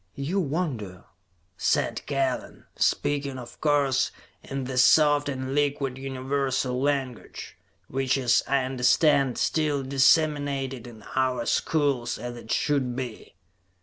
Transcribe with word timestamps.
"You 0.17 0.39
wonder," 0.39 1.03
said 1.57 2.03
Kellen, 2.07 2.65
speaking 2.75 3.37
of 3.37 3.61
course, 3.61 4.09
in 4.43 4.63
the 4.63 4.79
soft 4.79 5.29
and 5.29 5.53
liquid 5.53 5.95
universal 5.99 6.81
language, 6.81 7.55
which 7.87 8.17
is, 8.17 8.41
I 8.47 8.63
understand, 8.65 9.37
still 9.37 9.83
disseminated 9.83 10.87
in 10.87 11.03
our 11.15 11.45
schools, 11.45 12.17
as 12.17 12.35
it 12.35 12.51
should 12.51 12.95
be. 12.95 13.35